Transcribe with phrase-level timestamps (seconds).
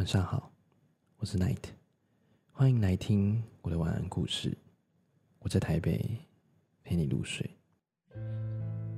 [0.00, 0.50] 晚上好，
[1.18, 1.58] 我是 Night，
[2.52, 4.56] 欢迎来听我的晚安故事。
[5.40, 6.18] 我在台北
[6.82, 7.58] 陪你入睡。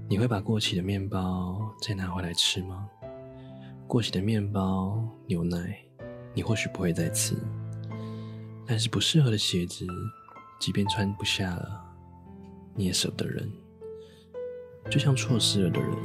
[0.09, 2.89] 你会把过期的面包再拿回来吃吗？
[3.89, 5.77] 过期的面包、牛奶，
[6.33, 7.37] 你或许不会再吃，
[8.65, 9.85] 但是不适合的鞋子，
[10.61, 11.85] 即便穿不下了，
[12.77, 13.53] 你也舍不得扔。
[14.89, 15.99] 就像错失了的人，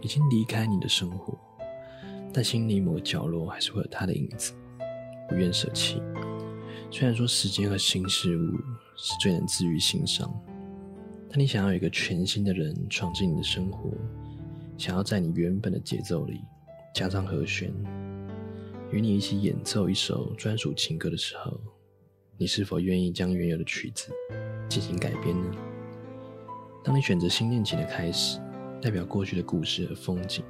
[0.00, 1.38] 已经离开你的生活。
[2.32, 4.52] 但心里某个角落还是会有他的影子，
[5.28, 6.02] 不愿舍弃。
[6.90, 8.56] 虽然说时间和新事物
[8.96, 10.32] 是最能治愈心伤，
[11.28, 13.90] 但你想要有一个全新的人闯进你的生活，
[14.76, 16.40] 想要在你原本的节奏里
[16.94, 17.72] 加上和弦，
[18.90, 21.60] 与你一起演奏一首专属情歌的时候，
[22.36, 24.10] 你是否愿意将原有的曲子
[24.68, 25.50] 进行改编呢？
[26.84, 28.40] 当你选择新恋情的开始，
[28.80, 30.42] 代表过去的故事和风景。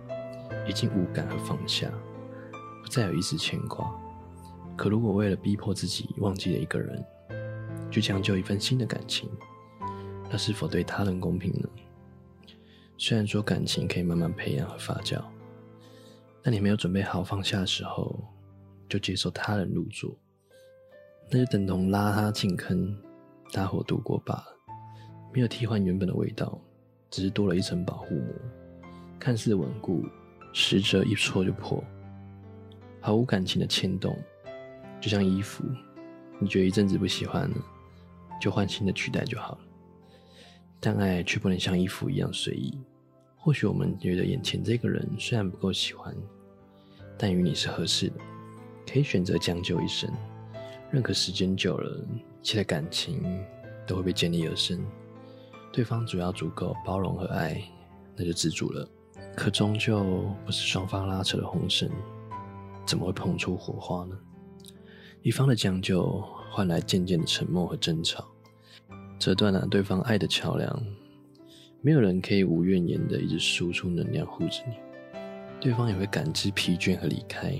[0.66, 1.90] 已经无感和放下，
[2.82, 3.90] 不再有一丝牵挂。
[4.76, 7.04] 可如果为了逼迫自己忘记了一个人，
[7.90, 9.28] 去将就一份新的感情，
[10.30, 11.68] 那是否对他人公平呢？
[12.96, 15.22] 虽然说感情可以慢慢培养和发酵，
[16.42, 18.14] 但你没有准备好放下的时候，
[18.88, 20.16] 就接受他人入座，
[21.30, 22.96] 那就等同拉他进坑，
[23.52, 24.46] 大火度过罢了，
[25.32, 26.60] 没有替换原本的味道，
[27.10, 28.34] 只是多了一层保护膜，
[29.18, 30.04] 看似稳固。
[30.60, 31.82] 实则一戳就破，
[33.00, 34.18] 毫无感情的牵动，
[35.00, 35.62] 就像衣服，
[36.40, 37.56] 你觉得一阵子不喜欢了，
[38.40, 39.58] 就换新的取代就好了。
[40.80, 42.76] 但爱却不能像衣服一样随意。
[43.36, 46.12] 或许我们觉得眼前这个人虽然不够喜欢，
[47.16, 48.14] 但与你是合适的，
[48.84, 50.12] 可以选择将就一生。
[50.90, 52.04] 认可时间久了，
[52.42, 53.22] 一切感情
[53.86, 54.84] 都会被建立而生。
[55.72, 57.62] 对方只要足够包容和爱，
[58.16, 58.88] 那就知足了。
[59.36, 61.88] 可终究不是双方拉扯的红绳，
[62.84, 64.18] 怎么会碰出火花呢？
[65.22, 68.24] 一方的将就换来渐渐的沉默和争吵，
[69.18, 70.86] 折断了对方爱的桥梁。
[71.80, 74.74] 没有人可以无怨言的一直输出能量护着你，
[75.60, 77.54] 对方也会感知疲倦和离开。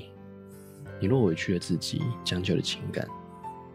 [1.00, 3.06] 你若委屈了自己，将就的情感，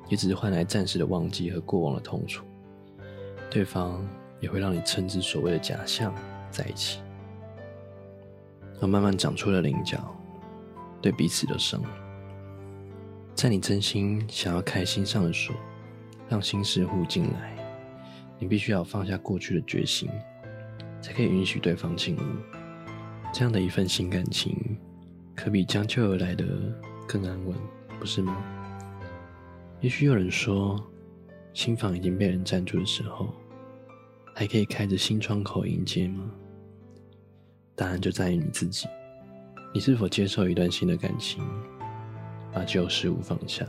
[0.09, 2.43] 也只是换来暂时的忘记和过往的痛楚。
[3.49, 4.05] 对方
[4.41, 6.13] 也会让你称之所谓的假象
[6.49, 6.99] 在一起。
[8.81, 10.00] 而慢慢长出了棱角，
[11.01, 11.81] 对彼此的伤。
[13.35, 15.56] 在你真心想要开心上的锁，
[16.29, 17.56] 让新事物进来，
[18.39, 20.09] 你必须要放下过去的决心，
[21.01, 22.23] 才可以允许对方进入。
[23.34, 24.78] 这样的一份新感情，
[25.35, 26.45] 可比将就而来的
[27.07, 27.55] 更安稳，
[28.00, 28.38] 不是吗？
[29.81, 30.79] 也许有人说，
[31.53, 33.34] 新房已经被人占住的时候，
[34.35, 36.29] 还可以开着新窗口迎接吗？
[37.75, 38.88] 答案就在于你自己，
[39.73, 41.44] 你是否接受一段新的感情，
[42.53, 43.66] 把旧事物放下，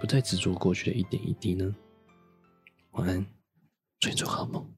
[0.00, 1.74] 不再执着过去的一点一滴呢？
[2.92, 3.24] 晚安，
[4.00, 4.68] 追逐好梦。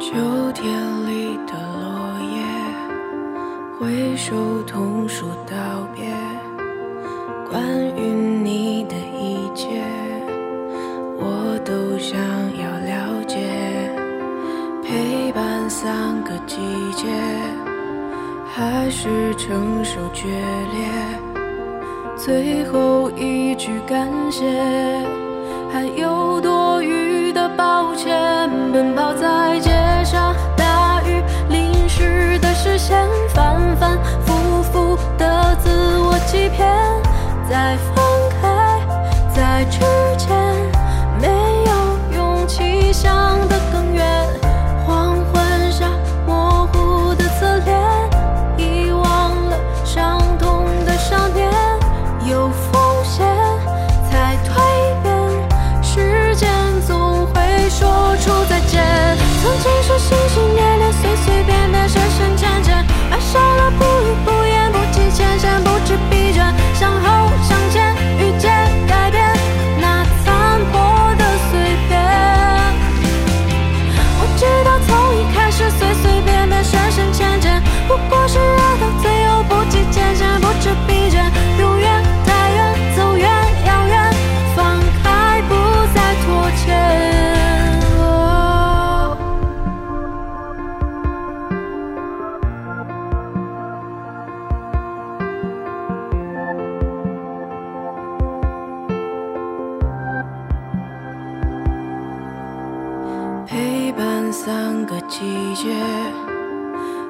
[0.00, 0.16] 秋
[0.54, 0.66] 天
[1.06, 2.42] 里的落叶。
[3.78, 4.34] 挥手
[4.66, 5.54] 同树道
[5.94, 6.10] 别，
[7.50, 7.62] 关
[7.94, 8.00] 于
[8.42, 9.68] 你的一切，
[11.18, 12.18] 我都想
[12.56, 13.36] 要了解。
[14.82, 16.56] 陪伴三个季
[16.96, 17.06] 节，
[18.46, 20.28] 还是承受决
[20.72, 20.88] 裂？
[22.16, 24.50] 最后一句感谢，
[25.70, 26.50] 还有多
[37.94, 38.04] 放
[38.40, 38.80] 开，
[39.34, 40.09] 在这
[104.32, 105.68] 三个季节，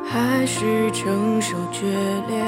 [0.08, 1.87] 还是承受决
[2.28, 2.43] 裂。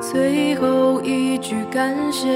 [0.00, 2.28] 最后一句感谢，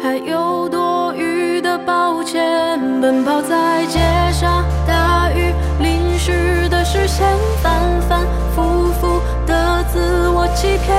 [0.00, 2.78] 还有多余的抱歉。
[3.00, 3.98] 奔跑在街
[4.32, 7.26] 上，大雨淋湿的视线，
[7.62, 7.72] 反
[8.08, 10.96] 反复复的自我欺骗，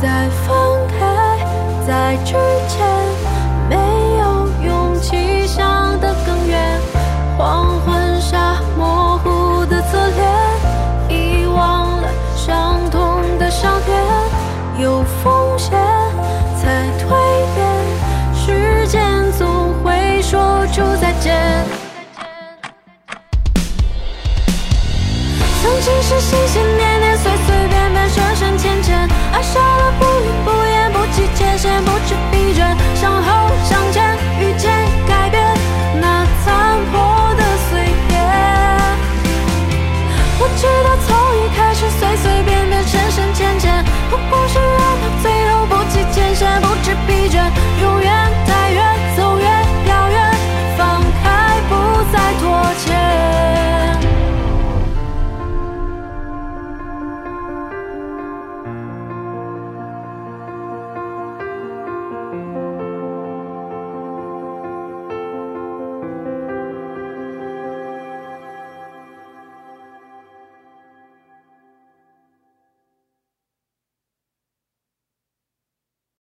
[0.00, 0.54] 在分
[0.88, 2.32] 开，在之
[2.68, 3.09] 前。
[14.80, 15.70] 有风险
[16.60, 17.08] 才蜕
[17.54, 17.60] 变，
[18.34, 21.36] 时间总会说出再见。
[25.62, 26.62] 曾经是心心